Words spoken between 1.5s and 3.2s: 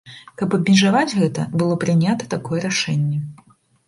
было прынята такое рашэнне.